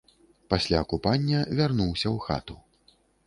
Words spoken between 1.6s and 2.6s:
вярнуўся ў хату.